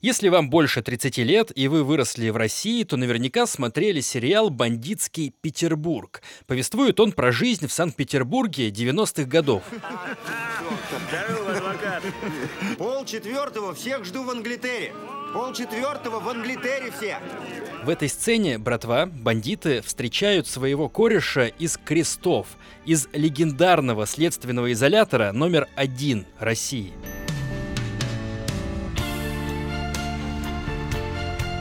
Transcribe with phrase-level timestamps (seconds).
[0.00, 5.34] Если вам больше 30 лет и вы выросли в России, то наверняка смотрели сериал «Бандитский
[5.40, 6.22] Петербург».
[6.46, 9.64] Повествует он про жизнь в Санкт-Петербурге 90-х годов.
[11.08, 12.02] Здорово, адвокат.
[12.78, 14.92] Пол четвертого всех жду в Англитере.
[15.34, 17.18] Пол четвертого в Англитере все.
[17.82, 22.46] В этой сцене, братва, бандиты встречают своего кореша из крестов,
[22.86, 26.92] из легендарного следственного изолятора номер один России.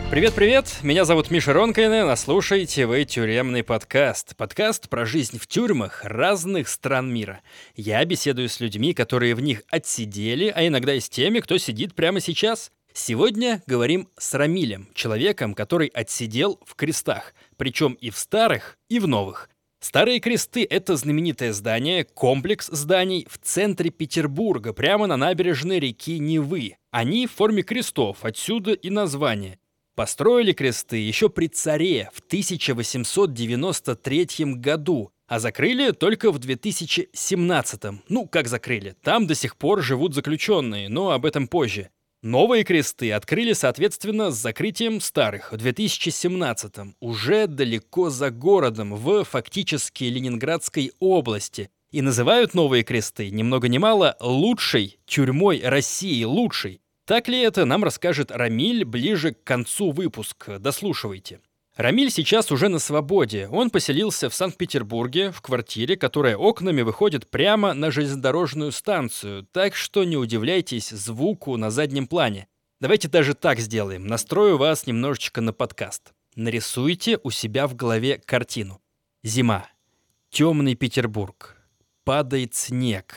[0.09, 4.37] Привет-привет, меня зовут Миша Ронкайнен, а слушаете вы тюремный подкаст.
[4.37, 7.41] Подкаст про жизнь в тюрьмах разных стран мира.
[7.75, 11.93] Я беседую с людьми, которые в них отсидели, а иногда и с теми, кто сидит
[11.93, 12.71] прямо сейчас.
[12.93, 19.09] Сегодня говорим с Рамилем, человеком, который отсидел в крестах, причем и в старых, и в
[19.09, 19.49] новых.
[19.81, 26.77] Старые кресты— это знаменитое здание, комплекс зданий в центре Петербурга, прямо на набережной реки Невы.
[26.91, 29.59] Они в форме крестов, отсюда и название.
[29.97, 37.81] Построили кресты еще при царе в 1893 году, а закрыли только в 2017.
[38.07, 38.95] Ну, как закрыли?
[39.01, 41.89] Там до сих пор живут заключенные, но об этом позже.
[42.21, 50.03] Новые кресты открыли, соответственно, с закрытием старых в 2017 уже далеко за городом, в фактически
[50.03, 51.71] Ленинградской области.
[51.89, 56.81] И называют новые кресты, ни много ни мало, лучшей тюрьмой России, лучшей.
[57.07, 60.59] Так ли это, нам расскажет Рамиль ближе к концу выпуска.
[60.59, 61.39] Дослушивайте.
[61.77, 63.47] Рамиль сейчас уже на свободе.
[63.47, 70.03] Он поселился в Санкт-Петербурге в квартире, которая окнами выходит прямо на железнодорожную станцию, так что
[70.03, 72.49] не удивляйтесь звуку на заднем плане.
[72.81, 74.05] Давайте даже так сделаем.
[74.05, 76.11] Настрою вас немножечко на подкаст.
[76.35, 78.81] Нарисуйте у себя в голове картину.
[79.23, 79.65] Зима.
[80.29, 81.55] Темный Петербург.
[82.03, 83.15] Падает снег.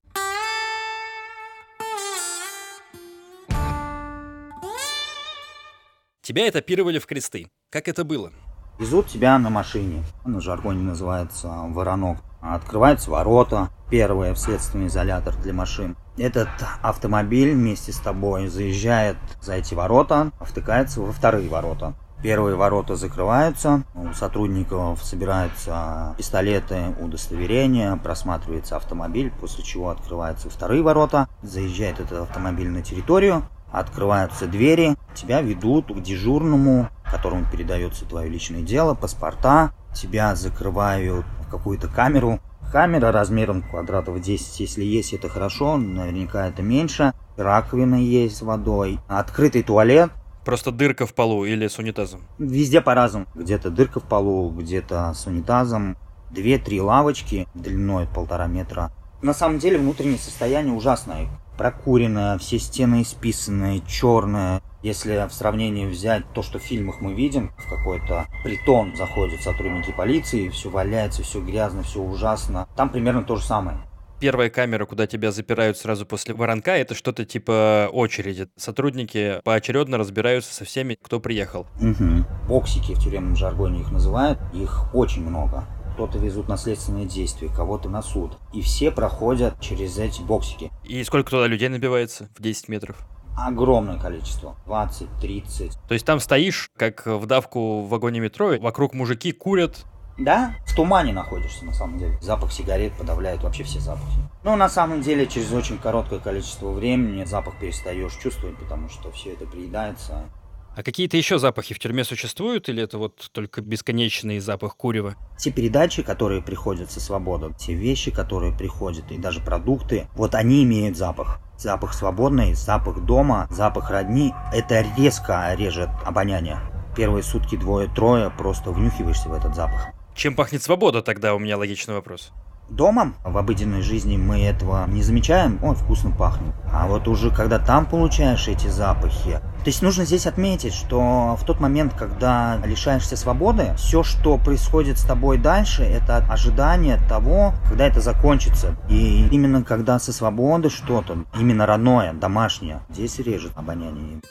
[6.21, 7.51] Тебя этапировали в кресты.
[7.69, 8.31] Как это было?
[8.77, 10.03] Везут тебя на машине.
[10.25, 12.17] На жаргоне называется воронок.
[12.41, 13.69] Открываются ворота.
[13.89, 15.95] Первое в следственный изолятор для машин.
[16.17, 16.49] Этот
[16.81, 21.93] автомобиль вместе с тобой заезжает за эти ворота, втыкается во вторые ворота.
[22.21, 31.27] Первые ворота закрываются, у сотрудников собираются пистолеты, удостоверения, просматривается автомобиль, после чего открываются вторые ворота,
[31.43, 33.43] заезжает этот автомобиль на территорию,
[33.79, 41.49] открываются двери, тебя ведут к дежурному, которому передается твое личное дело, паспорта, тебя закрывают в
[41.49, 42.39] какую-то камеру.
[42.71, 47.13] Камера размером квадратов 10, если есть, это хорошо, наверняка это меньше.
[47.37, 50.11] Раковина есть с водой, открытый туалет,
[50.45, 52.21] Просто дырка в полу или с унитазом?
[52.37, 53.25] Везде по-разному.
[53.33, 55.97] Где-то дырка в полу, где-то с унитазом.
[56.29, 58.91] Две-три лавочки длиной полтора метра.
[59.23, 64.61] На самом деле внутреннее состояние ужасное прокуренная, все стены исписанные, черные.
[64.81, 69.91] Если в сравнении взять то, что в фильмах мы видим, в какой-то притон заходят сотрудники
[69.91, 72.67] полиции, все валяется, все грязно, все ужасно.
[72.75, 73.77] Там примерно то же самое.
[74.19, 78.47] Первая камера, куда тебя запирают сразу после воронка, это что-то типа очереди.
[78.55, 81.67] Сотрудники поочередно разбираются со всеми, кто приехал.
[81.81, 82.25] Угу.
[82.47, 84.39] Боксики в тюремном жаргоне их называют.
[84.53, 85.65] Их очень много
[85.95, 88.37] кто-то везут на следственные действия, кого-то на суд.
[88.53, 90.69] И все проходят через эти боксики.
[90.83, 92.97] И сколько туда людей набивается в 10 метров?
[93.37, 94.57] Огромное количество.
[94.65, 95.71] 20, 30.
[95.87, 99.85] То есть там стоишь, как в давку в вагоне метро, вокруг мужики курят,
[100.17, 102.17] да, в тумане находишься на самом деле.
[102.21, 104.17] Запах сигарет подавляет вообще все запахи.
[104.43, 109.33] Но на самом деле через очень короткое количество времени запах перестаешь чувствовать, потому что все
[109.33, 110.29] это приедается.
[110.75, 115.15] А какие-то еще запахи в тюрьме существуют, или это вот только бесконечный запах курева?
[115.39, 120.63] Те передачи, которые приходят со свободы, те вещи, которые приходят, и даже продукты, вот они
[120.63, 121.39] имеют запах.
[121.57, 124.33] Запах свободный, запах дома, запах родни.
[124.53, 126.59] Это резко режет обоняние.
[126.95, 129.87] Первые сутки двое-трое просто внюхиваешься в этот запах.
[130.13, 132.31] Чем пахнет свобода тогда, у меня логичный вопрос.
[132.69, 136.53] Дома в обыденной жизни мы этого не замечаем, он вкусно пахнет.
[136.71, 141.45] А вот уже когда там получаешь эти запахи, то есть нужно здесь отметить, что в
[141.45, 147.85] тот момент, когда лишаешься свободы, все, что происходит с тобой дальше, это ожидание того, когда
[147.85, 148.75] это закончится.
[148.89, 154.21] И именно когда со свободы что-то, именно родное, домашнее, здесь режет обоняние.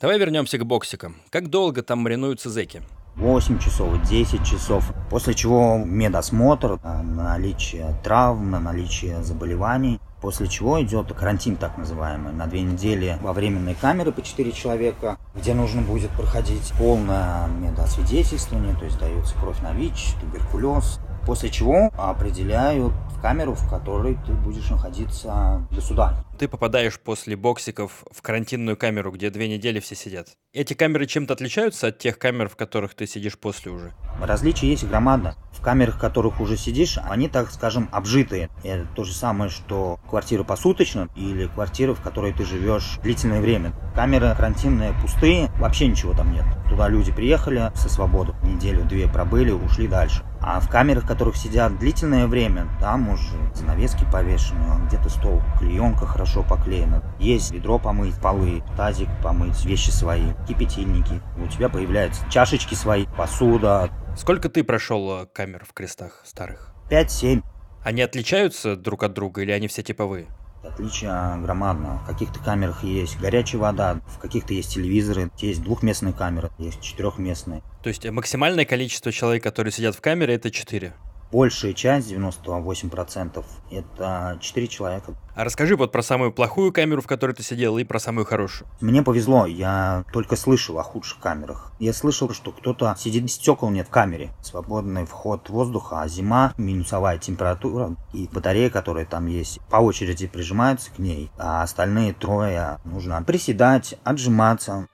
[0.00, 1.14] Давай вернемся к боксикам.
[1.30, 2.82] Как долго там маринуются зеки?
[3.16, 10.80] 8 часов, 10 часов, после чего медосмотр на наличие травм, на наличие заболеваний, после чего
[10.82, 15.82] идет карантин так называемый, на две недели во временной камеры по 4 человека, где нужно
[15.82, 22.92] будет проходить полное медосвидетельствование, то есть дается кровь на ВИЧ, туберкулез, после чего определяют
[23.22, 26.24] камеру, в которой ты будешь находиться до суда.
[26.38, 30.26] Ты попадаешь после боксиков в карантинную камеру, где две недели все сидят.
[30.52, 33.92] Эти камеры чем-то отличаются от тех камер, в которых ты сидишь после уже?
[34.20, 35.36] Различия есть громадно.
[35.52, 38.50] В камерах, в которых уже сидишь, они, так скажем, обжитые.
[38.64, 43.72] Это то же самое, что квартира посуточно или квартира, в которой ты живешь длительное время.
[43.94, 46.44] Камеры карантинные пустые, вообще ничего там нет.
[46.68, 50.24] Туда люди приехали со свободы, неделю-две пробыли, ушли дальше.
[50.44, 56.04] А в камерах, в которых сидят длительное время, там уже занавески повешены, где-то стол, клеенка
[56.04, 57.02] хорошо поклеена.
[57.20, 61.20] Есть ведро помыть, полы, тазик помыть, вещи свои, кипятильники.
[61.36, 63.90] У тебя появляются чашечки свои, посуда.
[64.16, 66.74] Сколько ты прошел э, камер в крестах старых?
[66.90, 67.42] 5-7.
[67.84, 70.26] Они отличаются друг от друга или они все типовые?
[70.62, 71.10] Отличие
[71.42, 71.98] громадно.
[72.04, 77.62] В каких-то камерах есть горячая вода, в каких-то есть телевизоры, есть двухместные камеры, есть четырехместные.
[77.82, 80.94] То есть максимальное количество человек, которые сидят в камере, это четыре?
[81.32, 85.14] Большая часть, 98%, это 4 человека.
[85.34, 88.68] А расскажи вот про самую плохую камеру, в которой ты сидел, и про самую хорошую.
[88.80, 91.72] Мне повезло, я только слышал о худших камерах.
[91.78, 97.16] Я слышал, что кто-то сидит, стекол нет в камере, свободный вход воздуха, а зима, минусовая
[97.16, 103.22] температура, и батарея, которая там есть, по очереди прижимаются к ней, а остальные трое нужно
[103.22, 104.86] приседать, отжиматься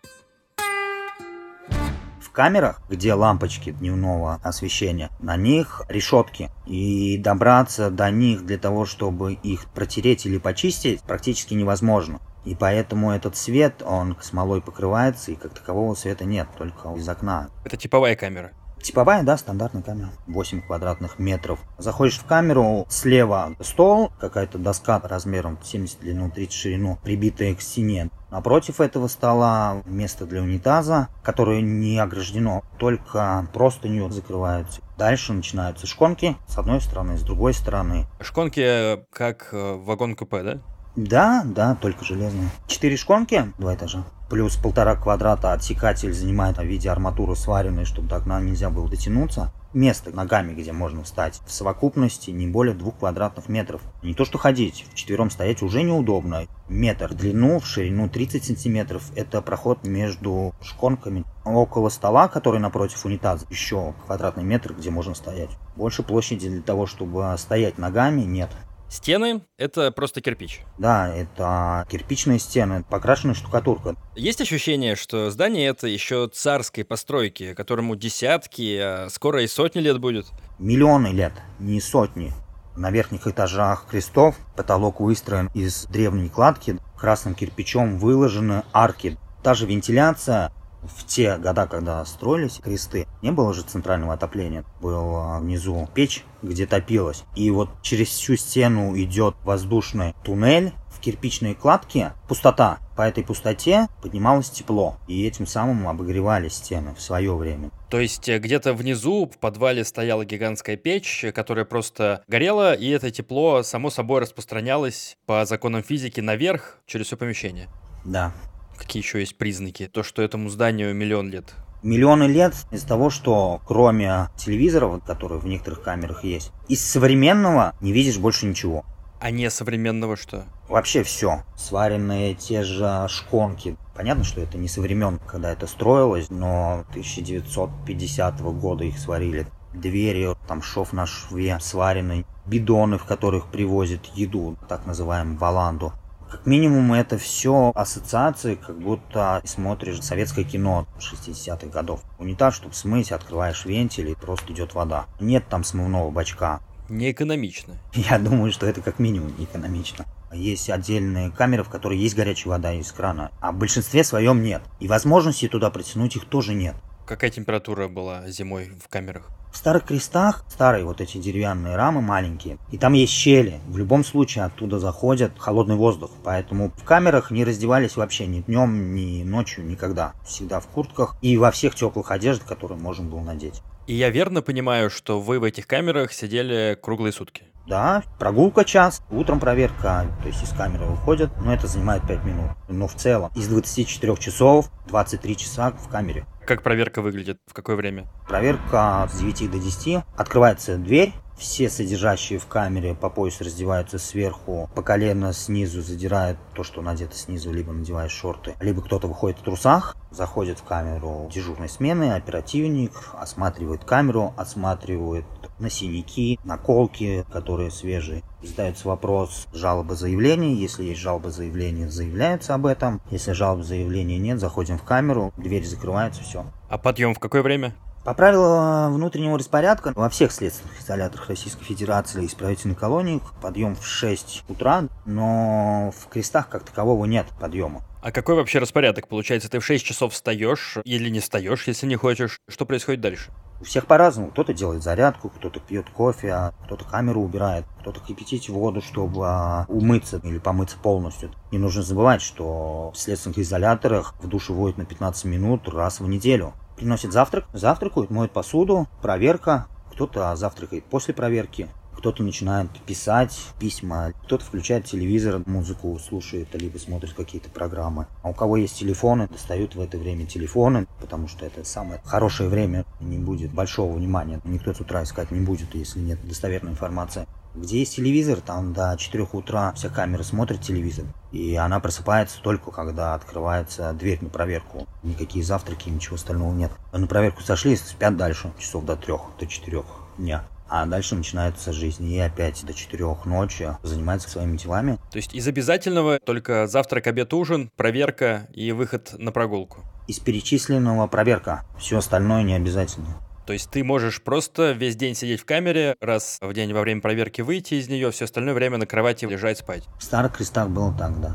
[2.38, 6.52] камерах, где лампочки дневного освещения, на них решетки.
[6.66, 12.20] И добраться до них для того, чтобы их протереть или почистить, практически невозможно.
[12.44, 17.48] И поэтому этот свет, он смолой покрывается, и как такового света нет, только из окна.
[17.64, 18.52] Это типовая камера.
[18.80, 20.10] Типовая, да, стандартная камера.
[20.28, 21.58] 8 квадратных метров.
[21.76, 28.10] Заходишь в камеру, слева стол, какая-то доска размером 70 длину, 30 ширину, прибитая к стене.
[28.30, 34.82] Напротив этого стола место для унитаза, которое не ограждено, только простынью закрывается.
[34.98, 38.06] Дальше начинаются шконки с одной стороны, с другой стороны.
[38.20, 40.58] Шконки э, как э, вагон КП, да?
[40.98, 42.48] Да, да, только железные.
[42.66, 44.02] Четыре шконки, два этажа.
[44.28, 49.52] Плюс полтора квадрата отсекатель занимает в виде арматуры сваренной, чтобы до окна нельзя было дотянуться.
[49.72, 53.80] Место ногами, где можно встать, в совокупности не более двух квадратных метров.
[54.02, 56.48] Не то что ходить, в четвером стоять уже неудобно.
[56.68, 59.04] Метр в длину, в ширину 30 сантиметров.
[59.14, 61.24] Это проход между шконками.
[61.44, 65.50] Около стола, который напротив унитаза, еще квадратный метр, где можно стоять.
[65.76, 68.50] Больше площади для того, чтобы стоять ногами, нет.
[68.88, 70.62] Стены— это просто кирпич.
[70.78, 73.96] Да, это кирпичные стены, покрашенная штукатурка.
[74.16, 79.98] Есть ощущение, что здание это еще царской постройки, которому десятки, а скоро и сотни лет
[79.98, 80.26] будет?
[80.58, 82.32] Миллионы лет, не сотни.
[82.76, 89.18] На верхних этажах крестов потолок выстроен из древней кладки, красным кирпичом выложены арки.
[89.42, 90.52] Та же вентиляция
[90.96, 94.64] в те года, когда строились кресты, не было же центрального отопления.
[94.80, 97.24] Был а, внизу печь, где топилось.
[97.34, 102.78] И вот через всю стену идет воздушный туннель, в кирпичной кладке пустота.
[102.96, 107.70] По этой пустоте поднималось тепло, и этим самым обогревали стены в свое время.
[107.88, 113.12] То есть э, где-то внизу в подвале стояла гигантская печь, которая просто горела, и это
[113.12, 117.68] тепло само собой распространялось по законам физики наверх через все помещение.
[118.04, 118.32] Да,
[118.78, 119.88] Какие еще есть признаки?
[119.88, 121.54] То, что этому зданию миллион лет.
[121.82, 127.92] Миллионы лет из-за того, что кроме телевизоров, которые в некоторых камерах есть, из современного не
[127.92, 128.84] видишь больше ничего.
[129.20, 130.44] А не современного что?
[130.68, 131.42] Вообще все.
[131.56, 133.76] Сваренные те же шконки.
[133.96, 139.46] Понятно, что это не со времен, когда это строилось, но 1950 года их сварили.
[139.74, 145.92] Двери, там шов на шве сваренный, бидоны, в которых привозят еду, так называемую валанду.
[146.30, 152.02] Как минимум это все ассоциации, как будто смотришь советское кино 60-х годов.
[152.18, 155.06] Унитаз, чтобы смыть, открываешь вентиль и просто идет вода.
[155.20, 156.60] Нет там смывного бачка.
[156.90, 157.74] Не экономично.
[157.94, 160.04] Я думаю, что это как минимум не экономично.
[160.30, 164.62] Есть отдельные камеры, в которых есть горячая вода из крана, а в большинстве своем нет.
[164.80, 166.76] И возможности туда протянуть их тоже нет.
[167.06, 169.30] Какая температура была зимой в камерах?
[169.52, 173.60] В старых крестах, старые вот эти деревянные рамы маленькие, и там есть щели.
[173.66, 176.10] В любом случае оттуда заходит холодный воздух.
[176.22, 180.12] Поэтому в камерах не раздевались вообще ни днем, ни ночью, никогда.
[180.24, 183.62] Всегда в куртках и во всех теплых одеждах, которые можно было надеть.
[183.86, 187.44] И я верно понимаю, что вы в этих камерах сидели круглые сутки?
[187.68, 192.50] Да, прогулка час, утром проверка, то есть из камеры выходят, но это занимает 5 минут.
[192.66, 196.24] Но в целом из 24 часов 23 часа в камере.
[196.46, 197.40] Как проверка выглядит?
[197.46, 198.06] В какое время?
[198.26, 200.02] Проверка с 9 до 10.
[200.16, 206.64] Открывается дверь, все содержащие в камере по пояс раздеваются сверху, по колено снизу задирают то,
[206.64, 211.68] что надето снизу, либо надевают шорты, либо кто-то выходит в трусах, заходит в камеру дежурной
[211.68, 215.24] смены, оперативник, осматривает камеру, осматривает
[215.58, 218.22] на синяки, наколки, которые свежие.
[218.42, 220.54] Задается вопрос жалобы заявления.
[220.54, 223.00] Если есть жалоба заявления, заявляется об этом.
[223.10, 226.44] Если жалобы заявления нет, заходим в камеру, дверь закрывается, все.
[226.68, 227.74] А подъем в какое время?
[228.04, 233.84] По правилам внутреннего распорядка во всех следственных изоляторах Российской Федерации и исправительных колониях подъем в
[233.84, 237.82] 6 утра, но в крестах как такового нет подъема.
[238.00, 239.08] А какой вообще распорядок?
[239.08, 242.40] Получается, ты в 6 часов встаешь или не встаешь, если не хочешь?
[242.48, 243.30] Что происходит дальше?
[243.60, 244.30] У всех по-разному.
[244.30, 249.66] Кто-то делает зарядку, кто-то пьет кофе, а кто-то камеру убирает, кто-то кипятить воду, чтобы а,
[249.68, 251.30] умыться или помыться полностью.
[251.50, 256.08] Не нужно забывать, что в следственных изоляторах в душу воют на 15 минут раз в
[256.08, 256.52] неделю.
[256.76, 259.66] Приносит завтрак, завтракают, моют посуду, проверка.
[259.92, 261.68] Кто-то завтракает после проверки,
[261.98, 268.06] Кто-то начинает писать письма, кто-то включает телевизор, музыку слушает, либо смотрит какие-то программы.
[268.22, 272.48] А у кого есть телефоны, достают в это время телефоны, потому что это самое хорошее
[272.50, 274.40] время, не будет большого внимания.
[274.44, 277.26] Никто с утра искать не будет, если нет достоверной информации.
[277.56, 281.06] Где есть телевизор, там до 4 утра вся камера смотрит телевизор.
[281.32, 284.86] И она просыпается только когда открывается дверь на проверку.
[285.02, 286.70] Никакие завтраки, ничего остального нет.
[286.92, 289.84] На проверку сошли, спят дальше, часов до трех, до четырех
[290.16, 290.44] дня.
[290.68, 292.10] А дальше начинается жизнь.
[292.10, 294.98] И опять до четырех ночи занимается своими делами.
[295.10, 299.84] То есть из обязательного только завтрак, обед, ужин, проверка и выход на прогулку.
[300.06, 301.64] Из перечисленного проверка.
[301.78, 303.20] Все остальное не обязательно.
[303.46, 307.00] То есть ты можешь просто весь день сидеть в камере, раз в день во время
[307.00, 309.84] проверки выйти из нее, все остальное время на кровати лежать спать.
[309.98, 311.32] В старых крестах было так, да.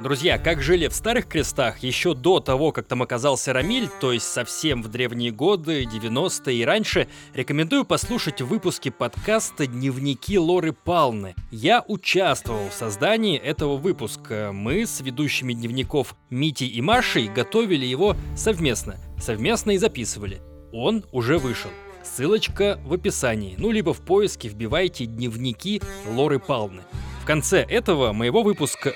[0.00, 4.26] Друзья, как жили в старых крестах еще до того, как там оказался Рамиль, то есть
[4.26, 11.36] совсем в древние годы, 90-е и раньше, рекомендую послушать выпуски подкаста «Дневники Лоры Палны».
[11.52, 14.50] Я участвовал в создании этого выпуска.
[14.52, 18.96] Мы с ведущими дневников Мити и Машей готовили его совместно.
[19.16, 20.42] Совместно и записывали.
[20.72, 21.70] Он уже вышел.
[22.02, 26.82] Ссылочка в описании, ну либо в поиске вбивайте дневники Лоры Палны.
[27.22, 28.92] В конце этого моего выпуска...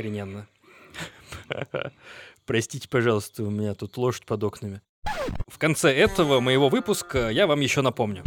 [0.00, 0.46] Охрененно.
[2.46, 4.80] Простите, пожалуйста, у меня тут лошадь под окнами.
[5.46, 8.24] В конце этого моего выпуска я вам еще напомню.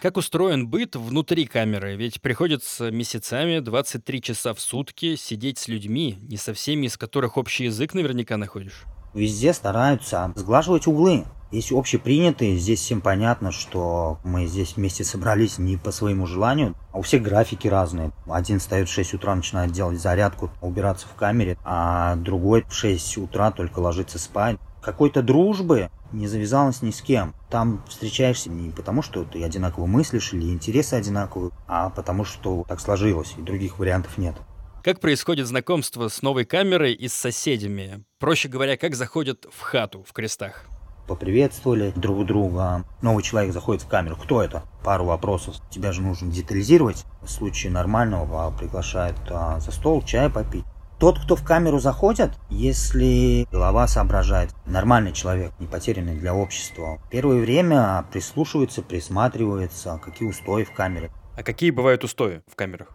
[0.00, 1.94] Как устроен быт внутри камеры?
[1.94, 7.36] Ведь приходится месяцами, 23 часа в сутки сидеть с людьми, не со всеми из которых
[7.36, 8.82] общий язык наверняка находишь.
[9.14, 11.24] Везде стараются сглаживать углы.
[11.52, 16.98] Есть общепринятые, здесь всем понятно, что мы здесь вместе собрались не по своему желанию, а
[16.98, 18.10] у всех графики разные.
[18.26, 23.18] Один встает в 6 утра, начинает делать зарядку, убираться в камере, а другой в 6
[23.18, 24.56] утра только ложится спать.
[24.80, 27.34] Какой-то дружбы не завязалось ни с кем.
[27.50, 32.80] Там встречаешься не потому, что ты одинаково мыслишь или интересы одинаковые, а потому что так
[32.80, 34.36] сложилось, и других вариантов нет.
[34.82, 38.04] Как происходит знакомство с новой камерой и с соседями?
[38.18, 40.66] Проще говоря, как заходят в хату в крестах?
[41.06, 42.84] Поприветствовали друг друга.
[43.00, 44.16] Новый человек заходит в камеру.
[44.16, 44.62] Кто это?
[44.84, 45.56] Пару вопросов.
[45.70, 47.04] Тебя же нужно детализировать.
[47.22, 50.64] В случае нормального приглашают а, за стол чай попить.
[50.98, 57.40] Тот, кто в камеру заходит, если голова соображает, нормальный человек, не потерянный для общества, первое
[57.40, 61.10] время прислушивается, присматривается, какие устои в камере.
[61.36, 62.86] А какие бывают устои в камерах?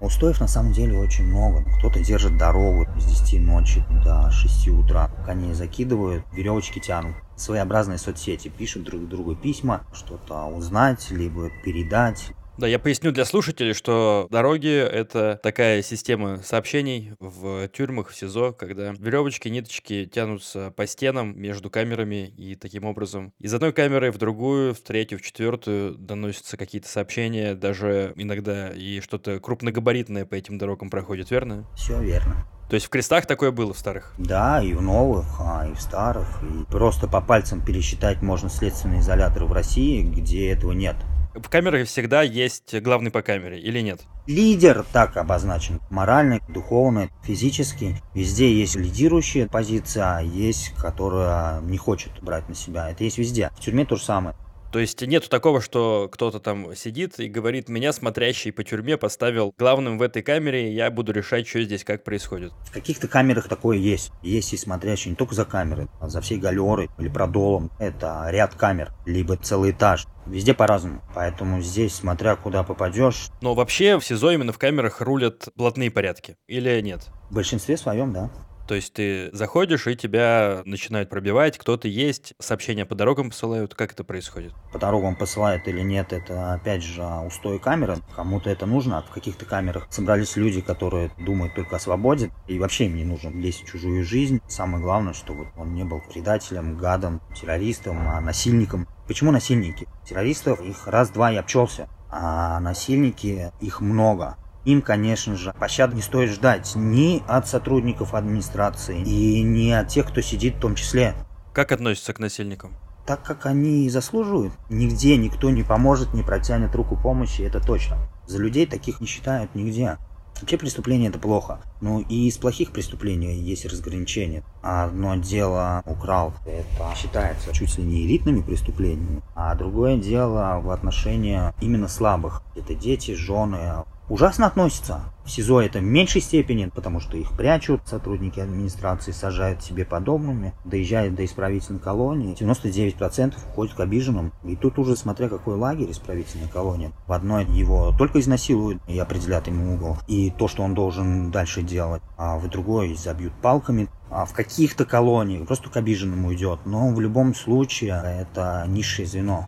[0.00, 1.64] Устоев на самом деле очень много.
[1.78, 5.10] Кто-то держит дорогу с 10 ночи до 6 утра.
[5.24, 7.16] Коней закидывают, веревочки тянут.
[7.36, 12.32] Своеобразные соцсети пишут друг другу письма, что-то узнать, либо передать.
[12.56, 18.52] Да, я поясню для слушателей, что дороги— это такая система сообщений в тюрьмах, в СИЗО,
[18.52, 24.18] когда веревочки, ниточки тянутся по стенам между камерами, и таким образом из одной камеры в
[24.18, 30.56] другую, в третью, в четвертую доносятся какие-то сообщения, даже иногда и что-то крупногабаритное по этим
[30.56, 31.66] дорогам проходит, верно?
[31.74, 32.46] Все верно.
[32.68, 34.12] То есть в крестах такое было в старых?
[34.18, 36.26] Да, и в новых, а и в старых.
[36.42, 40.96] И просто по пальцам пересчитать можно следственные изоляторы в России, где этого нет.
[41.34, 44.02] В камерах всегда есть главный по камере, или нет?
[44.28, 45.80] Лидер так обозначен.
[45.90, 47.96] Моральный, духовный, физический.
[48.14, 52.88] Везде есть лидирующая позиция, а есть, которая не хочет брать на себя.
[52.88, 53.50] Это есть везде.
[53.56, 54.36] В тюрьме то же самое.
[54.74, 59.54] То есть нету такого, что кто-то там сидит и говорит, меня смотрящий по тюрьме поставил
[59.56, 62.52] главным в этой камере, я буду решать, что здесь как происходит.
[62.64, 64.10] В каких-то камерах такое есть.
[64.24, 67.70] Есть и смотрящий не только за камерой, а за всей галерой или продолом.
[67.78, 70.08] Это ряд камер, либо целый этаж.
[70.26, 71.02] Везде по-разному.
[71.14, 73.28] Поэтому здесь, смотря куда попадешь.
[73.42, 76.36] Но вообще в СИЗО именно в камерах рулят блатные порядки.
[76.48, 77.10] Или нет?
[77.30, 78.28] В большинстве своем, да.
[78.66, 83.74] То есть ты заходишь, и тебя начинают пробивать, кто-то есть, сообщения по дорогам посылают.
[83.74, 84.54] Как это происходит?
[84.72, 87.98] По дорогам посылают или нет, это опять же устой камеры.
[88.16, 89.02] Кому-то это нужно.
[89.02, 92.30] В каких-то камерах собрались люди, которые думают только о свободе.
[92.48, 94.40] И вообще им не нужно лезть в чужую жизнь.
[94.48, 98.88] Самое главное, чтобы он не был предателем, гадом, террористом, а насильником.
[99.06, 99.86] Почему насильники?
[100.08, 101.88] Террористов их раз-два и обчелся.
[102.10, 104.36] А насильники их много.
[104.64, 110.08] Им, конечно же, пощады не стоит ждать ни от сотрудников администрации и ни от тех,
[110.08, 111.14] кто сидит в том числе.
[111.52, 112.74] Как относятся к насильникам?
[113.06, 114.54] Так как они и заслуживают.
[114.70, 117.98] Нигде никто не поможет, не протянет руку помощи, это точно.
[118.26, 119.98] За людей таких не считают нигде.
[120.40, 121.60] Вообще преступление это плохо.
[121.80, 124.42] Ну и из плохих преступлений есть разграничение.
[124.62, 129.22] Одно дело украл, это считается чуть ли не элитными преступлениями.
[129.34, 132.42] А другое дело в отношении именно слабых.
[132.56, 135.02] Это дети, жены, ужасно относятся.
[135.24, 140.52] В СИЗО это в меньшей степени, потому что их прячут, сотрудники администрации сажают себе подобными,
[140.66, 142.36] доезжают до исправительной колонии.
[142.38, 144.32] 99% уходят к обиженным.
[144.44, 146.92] И тут уже смотря какой лагерь исправительной колонии.
[147.06, 149.96] В одной его только изнасилуют и определят ему угол.
[150.06, 152.02] И то, что он должен дальше делать.
[152.18, 153.88] А в другой забьют палками.
[154.10, 156.60] А в каких-то колониях просто к обиженному уйдет.
[156.66, 159.46] Но в любом случае это низшее звено.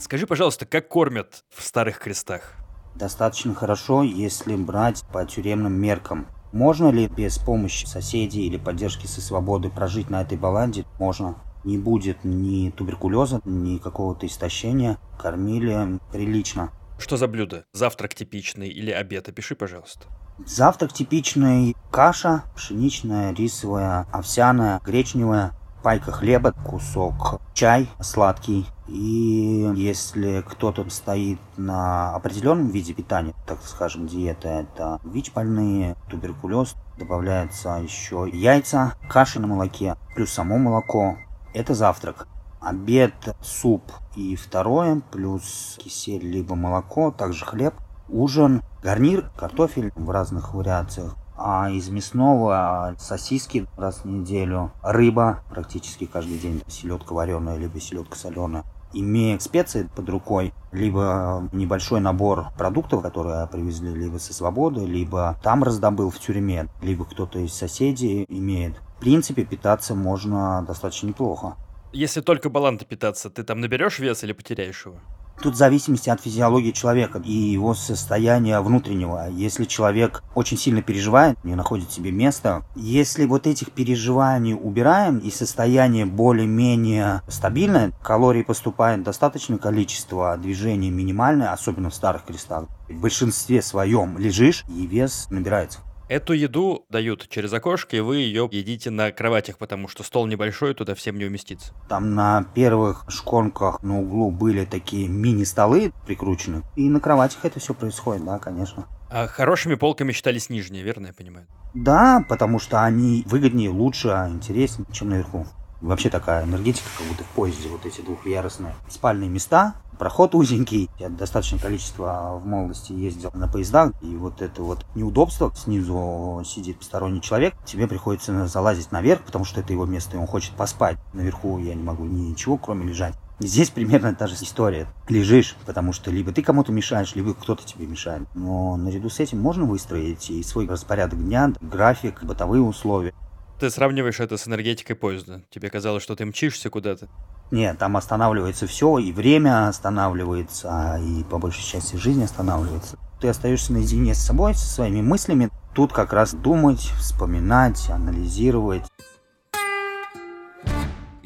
[0.00, 2.54] Скажи, пожалуйста, как кормят в Старых Крестах?
[2.94, 6.26] Достаточно хорошо, если брать по тюремным меркам.
[6.52, 10.86] Можно ли без помощи соседей или поддержки со свободы прожить на этой баланде?
[10.98, 11.36] Можно.
[11.64, 14.96] Не будет ни туберкулеза, ни какого-то истощения.
[15.18, 16.70] Кормили прилично.
[16.98, 17.66] Что за блюдо?
[17.74, 19.28] Завтрак типичный или обед?
[19.28, 20.06] Опиши, пожалуйста.
[20.46, 21.76] Завтрак типичный.
[21.90, 28.66] Каша пшеничная, рисовая, овсяная, гречневая, пайка хлеба, кусок чай сладкий.
[28.90, 36.74] И если кто-то стоит на определенном виде питания, так скажем, диета, это ВИЧ больные, туберкулез,
[36.98, 41.16] добавляется еще яйца, каша на молоке, плюс само молоко.
[41.54, 42.26] Это завтрак.
[42.60, 47.74] Обед, суп и второе, плюс кисель либо молоко, также хлеб.
[48.08, 56.06] Ужин, гарнир, картофель в разных вариациях, а из мясного сосиски раз в неделю, рыба практически
[56.06, 58.64] каждый день, селедка вареная, либо селедка соленая.
[58.92, 65.62] Имея специи под рукой, либо небольшой набор продуктов, которые привезли либо со свободы, либо там
[65.62, 68.76] раздобыл в тюрьме, либо кто-то из соседей имеет.
[68.96, 71.56] В принципе, питаться можно достаточно неплохо.
[71.92, 75.00] Если только баланта питаться, ты там наберешь вес или потеряешь его?
[75.42, 79.28] Тут в зависимости от физиологии человека и его состояния внутреннего.
[79.30, 85.30] Если человек очень сильно переживает, не находит себе места, если вот этих переживаний убираем и
[85.30, 92.64] состояние более-менее стабильное, калорий поступает достаточное количество, движения минимальное, особенно в старых крестах.
[92.90, 95.80] В большинстве своем лежишь и вес набирается.
[96.10, 100.74] Эту еду дают через окошко, и вы ее едите на кроватях, потому что стол небольшой,
[100.74, 101.72] туда всем не уместится.
[101.88, 107.74] Там на первых шконках на углу были такие мини-столы прикручены, и на кроватях это все
[107.74, 108.88] происходит, да, конечно.
[109.08, 111.46] А хорошими полками считались нижние, верно я понимаю?
[111.74, 115.46] Да, потому что они выгоднее, лучше, интереснее, чем наверху.
[115.80, 120.90] Вообще такая энергетика, как будто в поезде, вот эти двухъярусные спальные места, проход узенький.
[120.98, 126.78] Я достаточное количество в молодости ездил на поездах, и вот это вот неудобство, снизу сидит
[126.78, 130.98] посторонний человек, тебе приходится залазить наверх, потому что это его место, и он хочет поспать.
[131.12, 133.14] Наверху я не могу ничего, кроме лежать.
[133.40, 134.86] Здесь примерно та же история.
[135.08, 138.28] Лежишь, потому что либо ты кому-то мешаешь, либо кто-то тебе мешает.
[138.34, 143.14] Но наряду с этим можно выстроить и свой распорядок дня, график, бытовые условия.
[143.60, 145.42] Ты сравниваешь это с энергетикой поезда.
[145.50, 147.08] Тебе казалось, что ты мчишься куда-то.
[147.50, 152.96] Нет, там останавливается все, и время останавливается, и по большей части жизнь останавливается.
[153.20, 155.50] Ты остаешься наедине с собой, со своими мыслями.
[155.74, 158.84] Тут как раз думать, вспоминать, анализировать.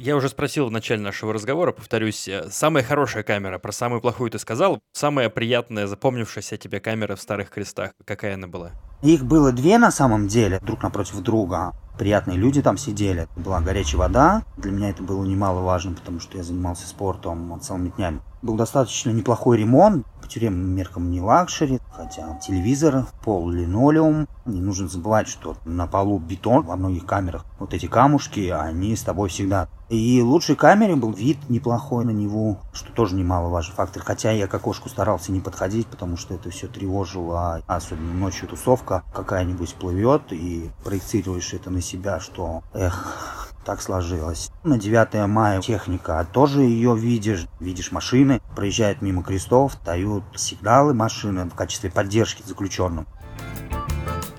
[0.05, 4.31] Я уже спросил в начале нашего разговора, повторюсь, э, самая хорошая камера, про самую плохую
[4.31, 8.73] ты сказал, самая приятная, запомнившаяся тебе камера в Старых Крестах, какая она была?
[9.03, 11.73] Их было две на самом деле, друг напротив друга.
[11.99, 13.29] Приятные люди там сидели.
[13.37, 14.43] Была горячая вода.
[14.57, 18.21] Для меня это было немаловажно, потому что я занимался спортом целыми днями.
[18.43, 20.07] Был достаточно неплохой ремонт.
[20.25, 24.27] По тюремным меркам не luxury, хотя телевизор, пол линолеум.
[24.47, 27.45] Не нужно забывать, что на полу бетон во многих камерах.
[27.59, 29.69] Вот эти камушки, они с тобой всегда.
[29.91, 34.03] И лучшей камере был вид неплохой на него, что тоже немаловажный фактор.
[34.03, 37.61] Хотя я к окошку старался не подходить, потому что это все тревожило.
[37.67, 44.51] Особенно ночью тусовка какая-нибудь плывет и проецируешь это на себя, что эх, так сложилось.
[44.63, 50.95] На 9 мая техника, а тоже ее видишь, видишь машины, проезжают мимо крестов, дают сигналы
[50.95, 53.07] машины в качестве поддержки заключенным.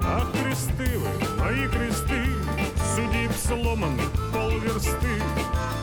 [0.02, 2.24] Ах, кресты вы, мои кресты,
[2.96, 5.22] судеб сломанных полверсты.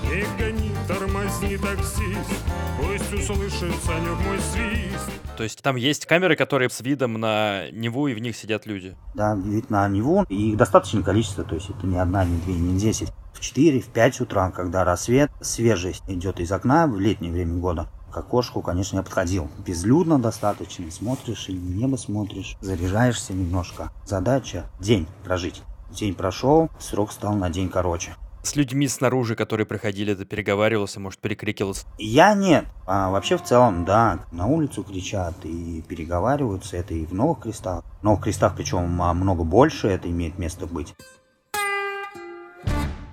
[0.05, 2.45] Не гони, тормозни, таксист,
[2.79, 5.11] пусть услышит Санек мой свист.
[5.37, 8.97] То есть там есть камеры, которые с видом на Неву, и в них сидят люди?
[9.15, 12.55] Да, вид на Неву, и их достаточное количество, то есть это не одна, не две,
[12.55, 13.13] не десять.
[13.33, 17.89] В 4, в 5 утра, когда рассвет, свежесть идет из окна в летнее время года,
[18.13, 19.49] к окошку, конечно, я подходил.
[19.67, 20.91] Безлюдно достаточно.
[20.91, 22.57] Смотришь или небо смотришь.
[22.61, 23.91] Заряжаешься немножко.
[24.05, 25.63] Задача– день прожить.
[25.91, 28.15] День прошел, срок стал на день короче.
[28.43, 31.87] С людьми снаружи, которые приходили, ты переговаривался, может, перекрикивался?
[31.99, 32.65] Я нет.
[32.87, 36.77] А вообще в целом, да, на улицу кричат и переговариваются.
[36.77, 37.85] Это и в новых крестах.
[38.01, 40.95] В новых крестах, причем а, много больше, это имеет место быть.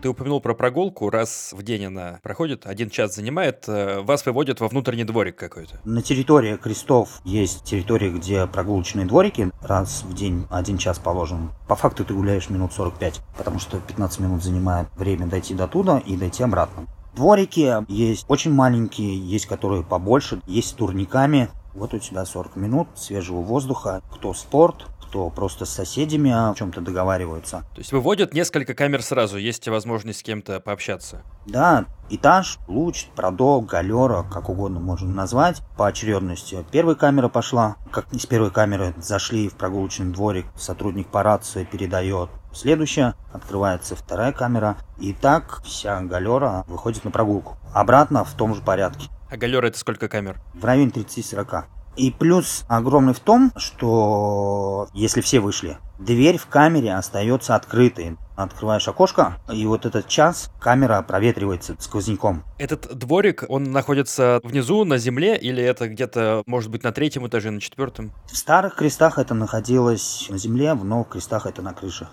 [0.01, 4.61] Ты упомянул про прогулку, раз в день она проходит, один час занимает, э, вас выводят
[4.61, 5.81] во внутренний дворик какой-то.
[5.83, 11.51] На территории крестов есть территории, где прогулочные дворики, раз в день один час положен.
[11.67, 15.99] По факту ты гуляешь минут 45, потому что 15 минут занимает время дойти до туда
[15.99, 16.87] и дойти обратно.
[17.13, 21.49] Дворики есть очень маленькие, есть которые побольше, есть с турниками.
[21.73, 24.01] Вот у тебя 40 минут свежего воздуха.
[24.13, 27.63] Кто спорт, кто просто с соседями о чем-то договаривается.
[27.73, 31.23] То есть выводят несколько камер сразу, есть возможность с кем-то пообщаться.
[31.47, 36.63] Да, этаж, луч, продол, галера, как угодно можно назвать, по очередности.
[36.71, 42.29] Первая камера пошла, как из первой камеры зашли в прогулочный дворик, сотрудник по рации передает.
[42.53, 47.57] Следующая, открывается вторая камера, и так вся галера выходит на прогулку.
[47.73, 49.09] Обратно в том же порядке.
[49.31, 50.39] А галера это сколько камер?
[50.53, 51.65] В районе 30-40.
[51.99, 58.15] И плюс огромный в том, что если все вышли, дверь в камере остается открытой.
[58.37, 62.45] Открываешь окошко, и вот этот час камера проветривается сквозняком.
[62.57, 67.51] Этот дворик, он находится внизу, на земле, или это где-то, может быть, на третьем этаже,
[67.51, 68.13] на четвертом?
[68.31, 72.07] В старых крестах это находилось на земле, в новых крестах это на крыше.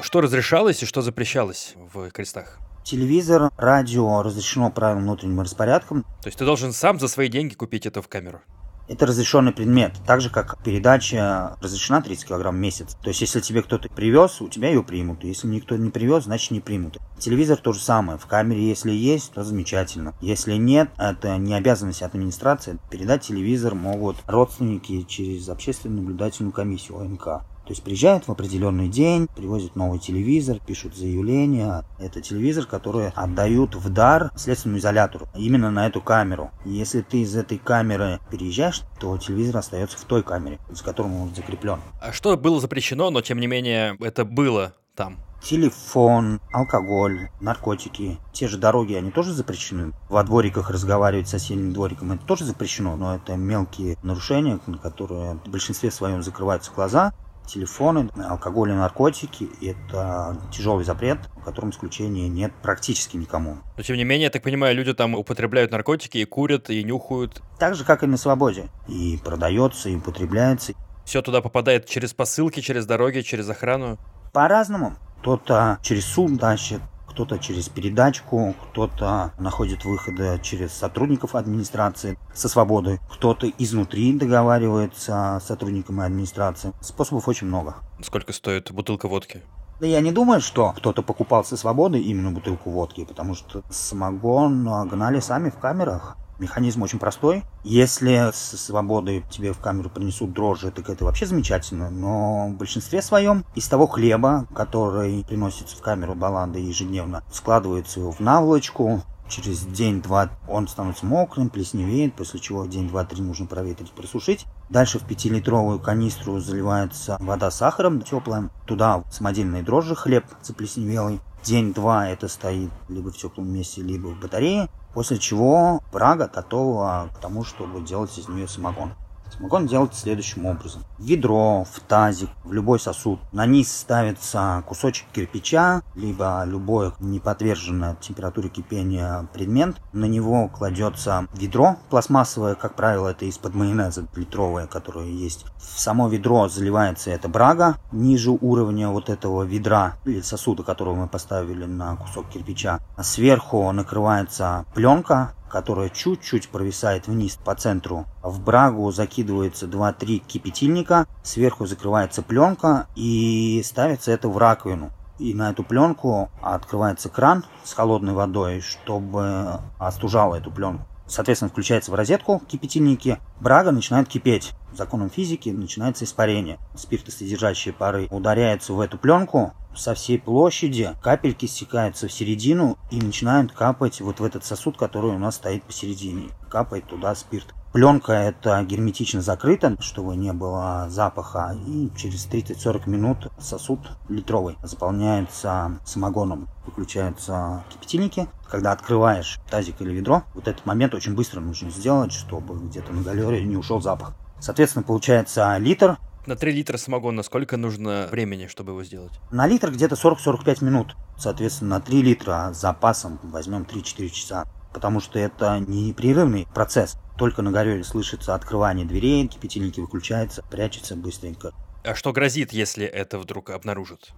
[0.00, 2.58] Что разрешалось и что запрещалось в крестах?
[2.84, 6.04] Телевизор, радио разрешено правилам внутренним распорядком.
[6.22, 8.40] То есть ты должен сам за свои деньги купить это в камеру?
[8.88, 12.96] Это разрешенный предмет, так же как передача разрешена 30 килограмм в месяц.
[13.02, 15.24] То есть если тебе кто-то привез, у тебя ее примут.
[15.24, 16.96] Если никто не привез, значит не примут.
[17.18, 18.18] Телевизор то же самое.
[18.18, 20.14] В камере если есть, то замечательно.
[20.22, 22.78] Если нет, это не обязанность администрации.
[22.90, 27.42] Передать телевизор могут родственники через общественную наблюдательную комиссию ОНК.
[27.68, 31.84] То есть приезжают в определенный день, привозят новый телевизор, пишут заявление.
[31.98, 36.50] Это телевизор, который отдают в дар следственному изолятору, именно на эту камеру.
[36.64, 41.34] Если ты из этой камеры переезжаешь, то телевизор остается в той камере, с которым он
[41.34, 41.80] закреплен.
[42.00, 45.18] А что было запрещено, но тем не менее это было там?
[45.42, 48.18] Телефон, алкоголь, наркотики.
[48.32, 49.92] Те же дороги, они тоже запрещены.
[50.08, 55.34] Во двориках разговаривать с соседним двориком, это тоже запрещено, но это мелкие нарушения, на которые
[55.44, 57.12] в большинстве своем закрываются глаза
[57.48, 63.58] телефоны, алкоголь и наркотики– это тяжелый запрет, в котором исключения нет практически никому.
[63.76, 67.42] Но тем не менее, я так понимаю, люди там употребляют наркотики и курят, и нюхают.
[67.58, 68.68] Так же, как и на свободе.
[68.86, 70.74] И продается, и употребляется.
[71.04, 73.98] Все туда попадает через посылки, через дороги, через охрану?
[74.32, 74.94] По-разному.
[75.20, 76.80] Кто-то через суд тащит,
[77.18, 85.46] кто-то через передачку, кто-то находит выходы через сотрудников администрации со свободой, кто-то изнутри договаривается с
[85.48, 86.72] сотрудниками администрации.
[86.80, 87.74] Способов очень много.
[88.00, 89.42] Сколько стоит бутылка водки?
[89.80, 94.88] Да я не думаю, что кто-то покупал со свободы именно бутылку водки, потому что самогон
[94.88, 96.16] гнали сами в камерах.
[96.38, 97.42] Механизм очень простой.
[97.64, 101.90] Если с свободой тебе в камеру принесут дрожжи, так это вообще замечательно.
[101.90, 108.12] Но в большинстве своем из того хлеба, который приносится в камеру баллады ежедневно, складывается его
[108.12, 113.92] в наволочку, Через день-два он становится мокрым, плесневеет, после чего день, два, три нужно проветрить,
[113.92, 114.46] просушить.
[114.70, 118.50] Дальше в пятилитровую канистру заливается вода с сахаром теплая.
[118.66, 121.20] Туда самодельные дрожжи, хлеб заплесневелый.
[121.44, 124.68] День-два это стоит либо в теплом месте, либо в батарее.
[124.94, 128.94] После чего брага готова к тому, чтобы делать из нее самогон.
[129.36, 130.84] Самогон делать следующим образом.
[130.98, 133.20] В ведро, в тазик, в любой сосуд.
[133.32, 139.76] На низ ставится кусочек кирпича, либо любое неподверженное температуре кипения предмет.
[139.92, 145.44] На него кладется ведро пластмассовое, как правило, это из-под майонеза литровое, которое есть.
[145.56, 151.08] В само ведро заливается эта брага ниже уровня вот этого ведра или сосуда, которого мы
[151.08, 152.80] поставили на кусок кирпича.
[153.00, 158.06] Сверху накрывается пленка которая чуть-чуть провисает вниз по центру.
[158.22, 164.90] В брагу закидывается 2-3 кипятильника, сверху закрывается пленка и ставится это в раковину.
[165.18, 170.86] И на эту пленку открывается кран с холодной водой, чтобы остужало эту пленку.
[171.08, 174.52] Соответственно, включается в розетку кипятильники, брага начинает кипеть.
[174.78, 176.60] Законом физики начинается испарение.
[176.76, 183.50] Спиртосодержащие пары ударяются в эту пленку, со всей площади капельки стекаются в середину и начинают
[183.50, 186.28] капать вот в этот сосуд, который у нас стоит посередине.
[186.48, 187.54] Капает туда спирт.
[187.72, 191.58] Пленка это герметично закрыта, чтобы не было запаха.
[191.66, 196.46] И через 30-40 минут сосуд литровый заполняется самогоном.
[196.64, 198.28] Выключаются кипятильники.
[198.48, 203.02] Когда открываешь тазик или ведро, вот этот момент очень быстро нужно сделать, чтобы где-то на
[203.02, 204.14] галере не ушел запах.
[204.40, 209.12] Соответственно, получается литр на 3 литра самогона сколько нужно времени, чтобы его сделать?
[209.30, 210.94] На литр где-то 40-45 минут.
[211.16, 214.44] Соответственно, на 3 литра с запасом возьмем 3-4 часа.
[214.74, 216.98] Потому что это не непрерывный процесс.
[217.16, 221.52] Только на горе слышится открывание дверей, кипятильники выключаются, прячется быстренько.
[221.82, 224.10] А что грозит, если это вдруг обнаружат?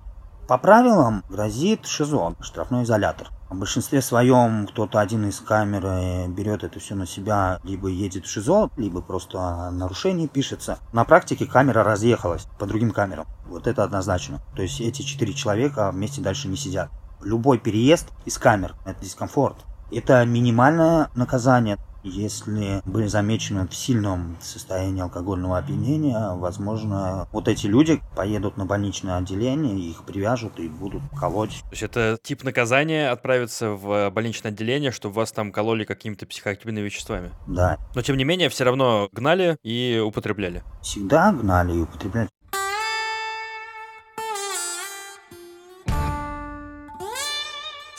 [0.51, 3.29] По правилам грозит ШИЗО, штрафной изолятор.
[3.51, 8.29] В большинстве своем кто-то один из камеры берет это все на себя, либо едет в
[8.29, 10.79] ШИЗО, либо просто нарушение пишется.
[10.93, 13.29] На практике камера разъехалась по другим камерам.
[13.47, 14.41] Вот это однозначно.
[14.57, 16.91] То есть эти четыре человека вместе дальше не сидят.
[17.23, 19.65] Любой переезд из камер– это дискомфорт.
[19.93, 21.79] Это минимальное наказание.
[22.03, 29.19] Если были замечены в сильном состоянии алкогольного опьянения, возможно, вот эти люди поедут на больничное
[29.19, 31.61] отделение, их привяжут и будут колоть.
[31.65, 36.81] То есть это тип наказания отправиться в больничное отделение, чтобы вас там кололи какими-то психоактивными
[36.81, 37.33] веществами?
[37.47, 37.77] Да.
[37.95, 40.63] Но тем не менее, все равно гнали и употребляли.
[40.81, 42.31] Всегда гнали и употребляли.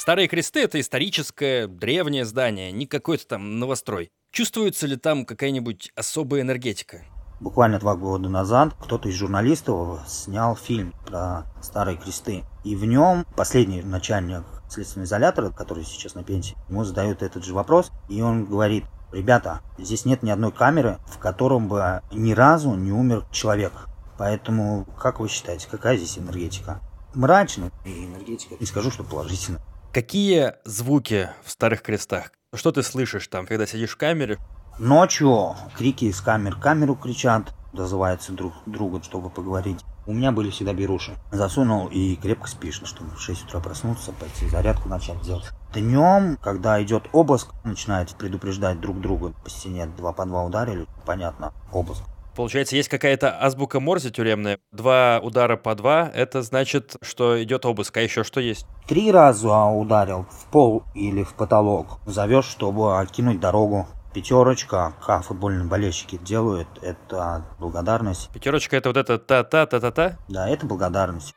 [0.02, 4.10] Старые кресты— это историческое, древнее здание, не какой-то там новострой.
[4.32, 7.04] Чувствуется ли там какая-нибудь особая энергетика?
[7.40, 12.46] Буквально два года назад кто-то из журналистов снял фильм про старые кресты.
[12.64, 17.54] И в нем последний начальник следственного изолятора, который сейчас на пенсии, ему задают этот же
[17.54, 22.74] вопрос, и он говорит, ребята, здесь нет ни одной камеры, в котором бы ни разу
[22.74, 23.74] не умер человек.
[24.18, 26.82] Поэтому, как вы считаете, какая здесь энергетика?
[27.14, 28.56] Мрачно и энергетика.
[28.60, 29.62] Не скажу, что положительно.
[29.94, 32.32] Какие звуки в старых крестах?
[32.56, 34.38] Что ты слышишь там, когда сидишь в камере?
[34.80, 39.82] Ночью крики из камер камеру кричат, дозываются друг друга, чтобы поговорить.
[40.08, 41.18] У меня были всегда беруши.
[41.34, 45.50] Засунул и крепко спишь, чтобы в 6 утра проснуться, пойти зарядку начать делать.
[45.74, 49.34] Днем, когда идет обыск, начинают предупреждать друг друга.
[49.44, 52.04] По стене два по два ударили, понятно, обыск.
[52.36, 54.60] Получается, есть какая-то азбука Морзе тюремная.
[54.72, 57.98] Два удара по два, это значит, что идет обыск.
[57.98, 58.66] А еще что есть?
[58.88, 62.00] Три раза ударил в пол или в потолок.
[62.06, 63.88] Зовешь, чтобы кинуть дорогу.
[64.14, 68.30] Пятерочка, как футбольные болельщики делают, это благодарность.
[68.34, 70.18] Пятерочка это вот это та-та-та-та-та?
[70.28, 71.34] Да, это благодарность.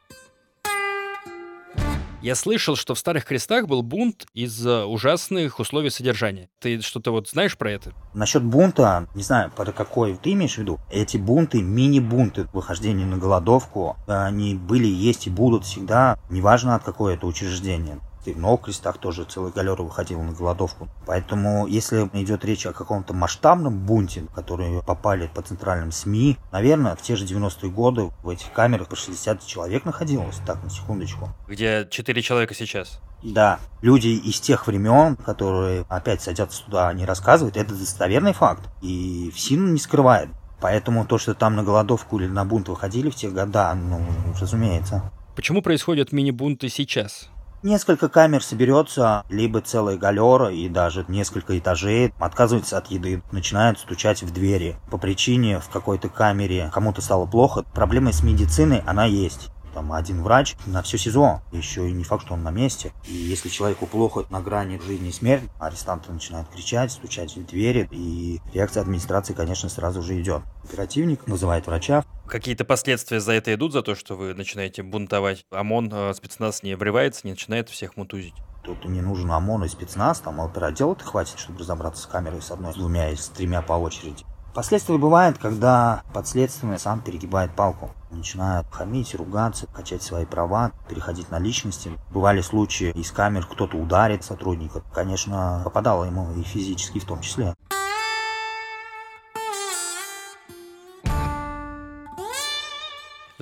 [2.24, 6.48] Я слышал, что в Старых Крестах был бунт из-за ужасных условий содержания.
[6.58, 7.92] Ты что-то вот знаешь про это?
[8.14, 10.80] Насчет бунта, не знаю, про какой ты имеешь в виду.
[10.90, 17.16] Эти бунты, мини-бунты, выхождение на голодовку, они были, есть и будут всегда, неважно от какое
[17.16, 18.00] это учреждение.
[18.26, 20.88] И в Новых Крестах тоже целый галер выходил на голодовку.
[21.06, 27.02] Поэтому, если идет речь о каком-то масштабном бунте, которые попали по центральным СМИ, наверное, в
[27.02, 30.40] те же 90-е годы в этих камерах по 60 человек находилось.
[30.46, 31.30] Так, на секундочку.
[31.48, 33.00] Где 4 человека сейчас?
[33.22, 38.68] Да, люди из тех времен, которые опять садятся туда, они рассказывают, это достоверный факт.
[38.82, 40.28] И ФСИН не скрывает.
[40.60, 44.00] Поэтому то, что там на голодовку или на бунт выходили в те года, ну,
[44.40, 45.10] разумеется.
[45.36, 47.28] Почему происходят мини-бунты сейчас?
[47.64, 54.22] Несколько камер соберется, либо целая галера и даже несколько этажей, отказывается от еды, начинают стучать
[54.22, 54.76] в двери.
[54.90, 57.64] По причине в какой-то камере кому-то стало плохо.
[57.72, 62.24] Проблема с медициной, она есть там один врач на все СИЗО, еще и не факт,
[62.24, 62.92] что он на месте.
[63.06, 67.88] И если человеку плохо на грани жизни и смерти, арестанты начинают кричать, стучать в двери,
[67.90, 70.42] и реакция администрации, конечно, сразу же идет.
[70.64, 72.04] Оперативник вызывает врача.
[72.26, 75.44] Какие-то последствия за это идут, за то, что вы начинаете бунтовать?
[75.50, 78.34] ОМОН, э, спецназ не врывается, не начинает всех мутузить?
[78.64, 82.72] Тут не нужен ОМОН и спецназ, там оперотдела-то хватит, чтобы разобраться с камерой с одной,
[82.72, 84.24] с двумя и с тремя по очереди.
[84.54, 87.90] Последствия бывают, когда подследственный сам перегибает палку.
[88.12, 91.90] Начинает хамить, ругаться, качать свои права, переходить на личности.
[92.12, 94.82] Бывали случаи, из камер кто-то ударит сотрудника.
[94.94, 97.54] Конечно, попадало ему и физически в том числе.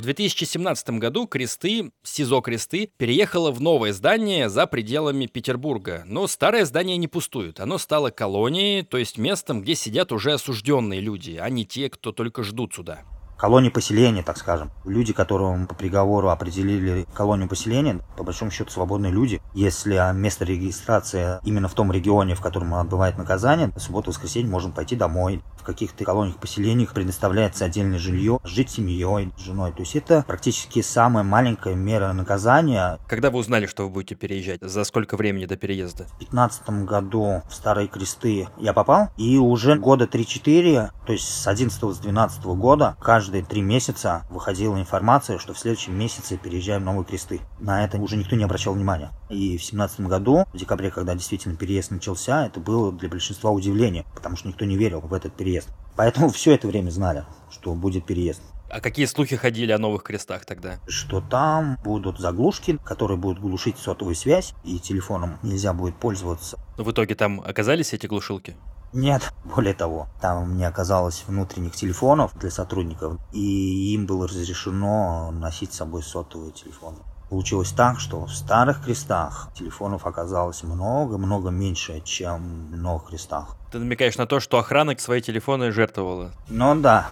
[0.02, 6.02] В 2017 году Кресты, СИЗО Кресты, переехало в новое здание за пределами Петербурга.
[6.06, 7.60] Но старое здание не пустует.
[7.60, 12.10] Оно стало колонией, то есть местом, где сидят уже осужденные люди, а не те, кто
[12.10, 13.04] только ждут сюда
[13.42, 14.70] колонии поселения, так скажем.
[14.84, 19.42] Люди, которым по приговору определили колонию поселения, по большому счету свободные люди.
[19.52, 24.94] Если место регистрации именно в том регионе, в котором отбывает наказание, в субботу-воскресенье можно пойти
[24.94, 25.42] домой.
[25.56, 29.72] В каких-то колониях поселениях предоставляется отдельное жилье, жить семьей, с женой.
[29.72, 33.00] То есть это практически самая маленькая мера наказания.
[33.08, 34.60] Когда вы узнали, что вы будете переезжать?
[34.60, 36.04] За сколько времени до переезда?
[36.04, 41.46] В 2015 году в Старые Кресты я попал, и уже года 3-4, то есть с
[41.48, 47.40] 11-12 года, каждый каждые три месяца выходила информация, что в следующем месяце переезжаем Новые Кресты.
[47.60, 49.10] На это уже никто не обращал внимания.
[49.30, 54.04] И в семнадцатом году, в декабре, когда действительно переезд начался, это было для большинства удивление,
[54.14, 55.70] потому что никто не верил в этот переезд.
[55.96, 58.42] Поэтому все это время знали, что будет переезд.
[58.68, 60.78] А какие слухи ходили о новых крестах тогда?
[60.86, 66.58] Что там будут заглушки, которые будут глушить сотовую связь, и телефоном нельзя будет пользоваться.
[66.76, 68.56] Но в итоге там оказались эти глушилки?
[68.92, 75.72] Нет, более того, там не оказалось внутренних телефонов для сотрудников, и им было разрешено носить
[75.72, 76.98] с собой сотовые телефоны.
[77.30, 83.56] Получилось так, что в старых крестах телефонов оказалось много-много меньше, чем в новых крестах.
[83.70, 86.32] Ты намекаешь на то, что охрана свои телефоны жертвовала.
[86.50, 87.10] Но да,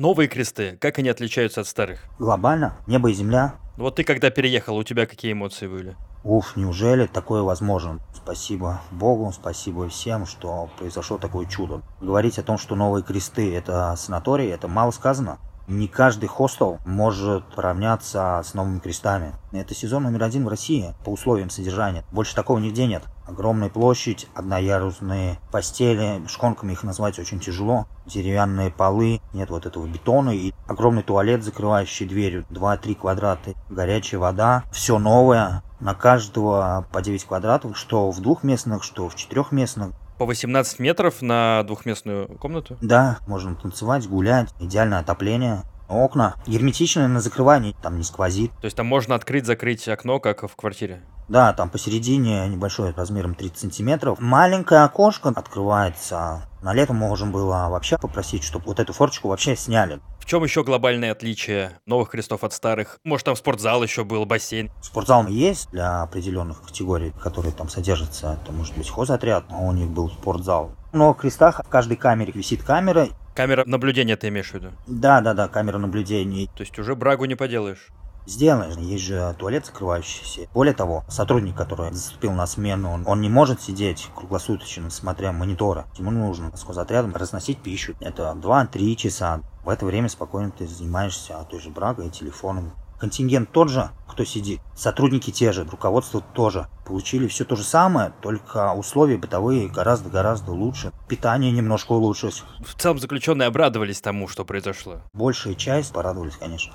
[0.00, 2.00] Новые кресты, как они отличаются от старых?
[2.18, 3.56] глобально небо и земля.
[3.76, 5.94] Вот ты когда переехал, у тебя какие эмоции были?
[6.22, 7.98] Уф, неужели такое возможно?
[8.14, 11.80] Спасибо Богу, спасибо всем, что произошло такое чудо.
[12.02, 15.38] Говорить о том, что новые кресты это санаторий, это мало сказано.
[15.66, 19.32] Не каждый хостел может равняться с новыми крестами.
[19.52, 22.04] Это сезон номер один в России по условиям содержания.
[22.10, 23.04] Больше такого нигде нет.
[23.26, 27.86] Огромная площадь, одноярусные постели, шконками их назвать очень тяжело.
[28.04, 34.64] Деревянные полы, нет вот этого бетона и огромный туалет, закрывающий дверью, 2-3 квадрата, горячая вода,
[34.72, 39.92] все новое, на каждого по 9 квадратов, что в двухместных, что в четырехместных.
[40.18, 42.76] По 18 метров на двухместную комнату?
[42.80, 45.62] Да, можно танцевать, гулять, идеальное отопление.
[45.88, 48.52] Окна герметичные на закрывании, там не сквозит.
[48.60, 51.02] То есть там можно открыть-закрыть окно, как в квартире?
[51.28, 54.18] Да, там посередине небольшое размером 30 сантиметров.
[54.20, 56.42] Маленькое окошко открывается.
[56.62, 60.00] На лето можем было вообще попросить, чтобы вот эту форточку вообще сняли.
[60.30, 63.00] Чем еще глобальное отличие новых крестов от старых?
[63.02, 64.70] Может, там спортзал еще был, бассейн?
[64.80, 68.38] Спортзал есть для определенных категорий, которые там содержатся.
[68.40, 70.70] Это может быть хозотряд, а у них был спортзал.
[70.92, 73.08] В новых крестах в каждой камере висит камера.
[73.34, 74.68] Камера наблюдения ты имеешь в виду?
[74.86, 76.46] Да, да, да, камера наблюдения.
[76.46, 77.88] То есть уже брагу не поделаешь?
[78.26, 78.76] Сделаешь.
[78.76, 80.48] Есть же туалет закрывающийся.
[80.52, 85.84] Более того, сотрудник, который заступил на смену, он, он не может сидеть круглосуточно, смотря мониторы.
[85.96, 87.94] Ему нужно с хозотрядом разносить пищу.
[88.00, 89.40] Это 2-3 часа.
[89.64, 92.72] В это время спокойно ты занимаешься той же брагой и телефоном.
[93.00, 94.60] Контингент тот же, кто сидит.
[94.76, 96.68] Сотрудники те же, руководство тоже.
[96.84, 100.92] Получили все то же самое, только условия бытовые гораздо-гораздо лучше.
[101.08, 102.44] Питание немножко улучшилось.
[102.60, 105.00] В целом заключенные обрадовались тому, что произошло.
[105.14, 106.74] Большая часть порадовались, конечно.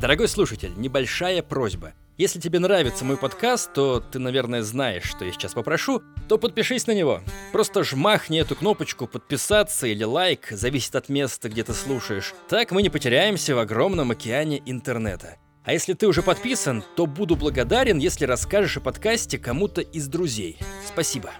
[0.00, 1.92] Дорогой слушатель, небольшая просьба.
[2.18, 6.86] Если тебе нравится мой подкаст, то ты, наверное, знаешь, что я сейчас попрошу, то подпишись
[6.86, 7.20] на него.
[7.50, 12.32] Просто жмахни эту кнопочку «Подписаться» или «Лайк», зависит от места, где ты слушаешь.
[12.48, 15.36] Так мы не потеряемся в огромном океане интернета.
[15.64, 20.58] А если ты уже подписан, то буду благодарен, если расскажешь о подкасте кому-то из друзей.
[20.86, 21.30] Спасибо.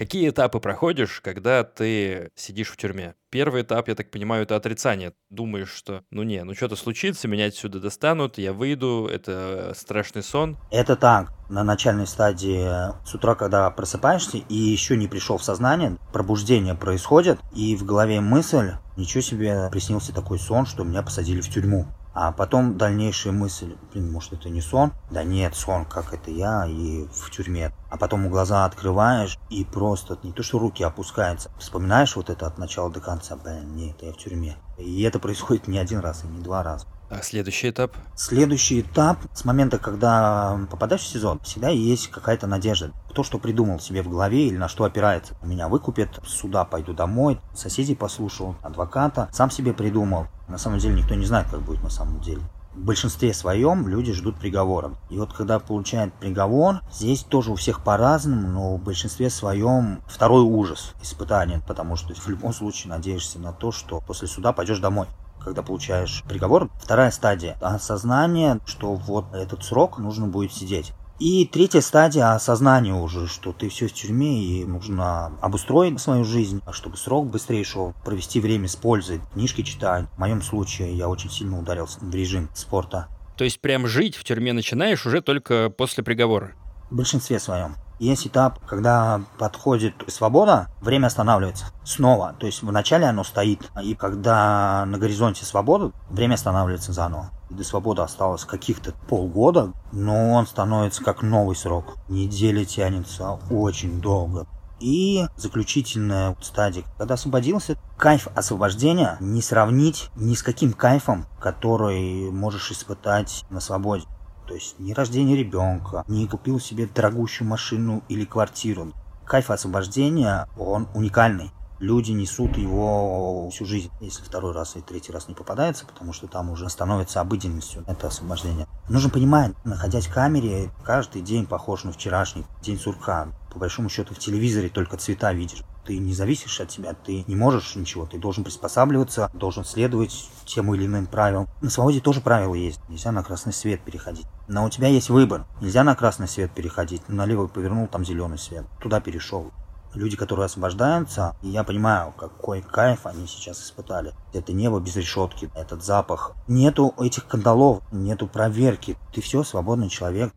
[0.00, 3.16] Какие этапы проходишь, когда ты сидишь в тюрьме?
[3.28, 5.12] Первый этап, я так понимаю, это отрицание.
[5.28, 10.56] Думаешь, что ну не, ну что-то случится, меня отсюда достанут, я выйду, это страшный сон.
[10.70, 11.34] Это так.
[11.50, 12.66] На начальной стадии
[13.06, 18.22] с утра, когда просыпаешься и еще не пришел в сознание, пробуждение происходит, и в голове
[18.22, 21.88] мысль, ничего себе, приснился такой сон, что меня посадили в тюрьму.
[22.22, 24.92] А потом дальнейшая мысль, блин, может это не сон?
[25.10, 27.72] Да нет, сон, как это я и в тюрьме.
[27.88, 31.50] А потом глаза открываешь и просто не то что руки опускаются.
[31.58, 34.58] Вспоминаешь вот это от начала до конца, блин, нет, я в тюрьме.
[34.76, 36.86] И это происходит не один раз и не два раза.
[37.10, 37.96] А следующий этап?
[38.14, 42.92] Следующий этап, с момента, когда попадаешь в СИЗО, всегда есть какая-то надежда.
[43.10, 45.34] Кто что придумал себе в голове или на что опирается.
[45.42, 50.28] Меня выкупят, с суда пойду домой, соседей послушал, адвоката, сам себе придумал.
[50.46, 52.42] На самом деле никто не знает, как будет на самом деле.
[52.74, 54.92] В большинстве своем люди ждут приговора.
[55.10, 60.44] И вот когда получают приговор, здесь тоже у всех по-разному, но в большинстве своем второй
[60.44, 65.08] ужас, испытание, потому что в любом случае надеешься на то, что после суда пойдешь домой
[65.50, 66.70] когда получаешь приговор.
[66.80, 70.92] Вторая стадия– осознание, что вот этот срок нужно будет сидеть.
[71.18, 76.62] И третья стадия осознания уже, что ты все в тюрьме и нужно обустроить свою жизнь,
[76.70, 80.06] чтобы срок быстрее шел, провести время с пользой, книжки читать.
[80.14, 83.08] В моем случае я очень сильно ударился в режим спорта.
[83.36, 86.52] То есть прям жить в тюрьме начинаешь уже только после приговора?
[86.90, 87.74] В большинстве своем.
[88.00, 92.34] Есть этап, когда подходит свобода, время останавливается снова.
[92.38, 97.28] То есть вначале оно стоит, и когда на горизонте свобода, время останавливается заново.
[97.50, 101.98] До свободы осталось каких-то полгода, но он становится как новый срок.
[102.08, 104.46] Неделя тянется очень долго.
[104.80, 112.70] И заключительная стадия, когда освободился, кайф освобождения не сравнить ни с каким кайфом, который можешь
[112.70, 114.06] испытать на свободе.
[114.50, 118.92] То есть ни рождение ребенка, не купил себе дорогущую машину или квартиру.
[119.24, 121.52] Кайф освобождения, он уникальный.
[121.80, 126.26] Люди несут его всю жизнь, если второй раз и третий раз не попадается, потому что
[126.26, 128.66] там уже становится обыденностью это освобождение.
[128.90, 133.28] Нужно понимать, находясь в камере, каждый день похож на вчерашний день сурка.
[133.50, 135.64] По большому счету в телевизоре только цвета видишь.
[135.86, 140.74] Ты не зависишь от себя, ты не можешь ничего, ты должен приспосабливаться, должен следовать тем
[140.74, 141.48] или иным правилам.
[141.62, 144.26] На свободе тоже правила есть, нельзя на красный свет переходить.
[144.48, 148.66] Но у тебя есть выбор, нельзя на красный свет переходить, налево повернул, там зеленый свет,
[148.80, 149.50] туда перешел
[149.94, 154.12] люди, которые освобождаются, и я понимаю, какой кайф они сейчас испытали.
[154.32, 156.32] Это небо без решетки, этот запах.
[156.48, 158.96] Нету этих кандалов, нету проверки.
[159.12, 160.32] Ты все, свободный человек.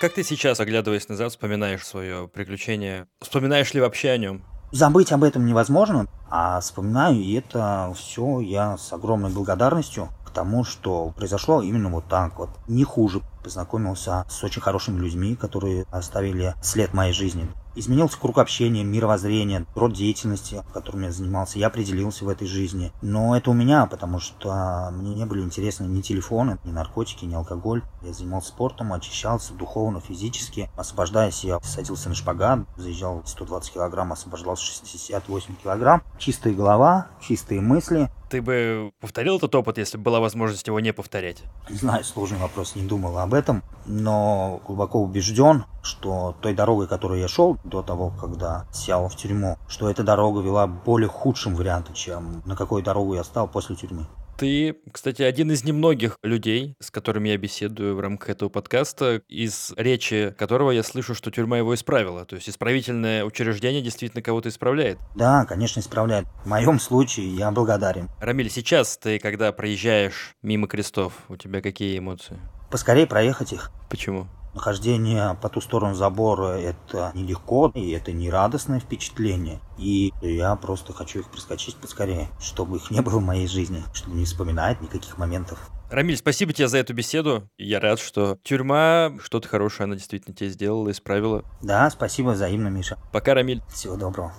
[0.00, 3.08] Как ты сейчас, оглядываясь назад, вспоминаешь свое приключение?
[3.20, 4.44] Вспоминаешь ли вообще о нем?
[4.70, 10.64] Забыть об этом невозможно, а вспоминаю, и это все я с огромной благодарностью к тому,
[10.64, 12.50] что произошло именно вот так вот.
[12.68, 13.22] Не хуже.
[13.42, 17.48] Познакомился с очень хорошими людьми, которые оставили след моей жизни.
[17.74, 21.60] Изменился круг общения, мировоззрения, род деятельности, которым я занимался.
[21.60, 22.92] Я определился в этой жизни.
[23.02, 27.34] Но это у меня, потому что мне не были интересны ни телефоны, ни наркотики, ни
[27.34, 27.82] алкоголь.
[28.02, 30.68] Я занимался спортом, очищался духовно, физически.
[30.76, 36.02] Освобождаясь, я садился на шпагат, заезжал 120 килограмм, освобождался 68 килограмм.
[36.18, 38.10] Чистая голова, чистые мысли.
[38.28, 41.42] Ты бы повторил этот опыт, если бы была возможность его не повторять?
[41.70, 47.20] Не знаю, сложный вопрос, не думал об этом, но глубоко убежден, что той дорогой, которой
[47.20, 51.94] я шел до того, когда сел в тюрьму, что эта дорога вела более худшим вариантом,
[51.94, 54.06] чем на какой дорогу я стал после тюрьмы.
[54.38, 59.72] Ты, кстати, один из немногих людей, с которыми я беседую в рамках этого подкаста, из
[59.76, 62.24] речи которого я слышу, что тюрьма его исправила.
[62.24, 65.00] То есть исправительное учреждение действительно кого-то исправляет.
[65.16, 66.28] Да, конечно, исправляет.
[66.44, 68.10] В моем случае я благодарен.
[68.20, 72.38] Рамиль, сейчас ты, когда проезжаешь мимо крестов, у тебя какие эмоции?
[72.70, 73.72] Поскорее проехать их.
[73.90, 74.28] Почему?
[74.58, 79.60] Нахождение по ту сторону забора– это нелегко, и это не радостное впечатление.
[79.78, 84.16] И я просто хочу их проскочить поскорее, чтобы их не было в моей жизни, чтобы
[84.16, 85.70] не вспоминать никаких моментов.
[85.92, 87.48] Рамиль, спасибо тебе за эту беседу.
[87.56, 91.44] Я рад, что тюрьма что-то хорошее она действительно тебе сделала, исправила.
[91.62, 92.98] Да, спасибо взаимно, Миша.
[93.12, 93.62] Пока, Рамиль.
[93.72, 94.34] Всего доброго.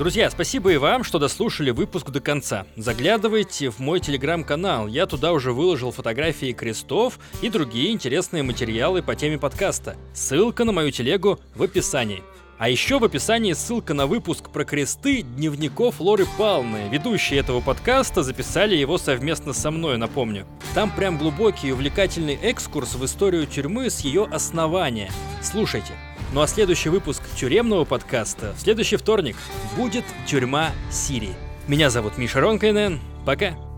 [0.00, 2.64] Друзья, спасибо и вам, что дослушали выпуск до конца.
[2.74, 9.14] Заглядывайте в мой телеграм-канал, я туда уже выложил фотографии крестов и другие интересные материалы по
[9.14, 9.96] теме подкаста.
[10.14, 12.22] Ссылка на мою телегу в описании.
[12.56, 16.88] А еще в описании ссылка на выпуск про кресты дневников Лоры Палны.
[16.90, 20.46] Ведущие этого подкаста записали его совместно со мной, напомню.
[20.74, 25.10] Там прям глубокий и увлекательный экскурс в историю тюрьмы с ее основания.
[25.42, 25.92] Слушайте.
[26.32, 29.36] Ну а следующий выпуск тюремного подкаста в следующий вторник
[29.76, 31.34] будет «Тюрьма Сирии».
[31.66, 33.00] Меня зовут Миша Ронкайнен.
[33.26, 33.69] Пока!